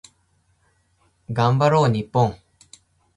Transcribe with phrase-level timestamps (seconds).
[1.31, 2.35] 頑張ろう日本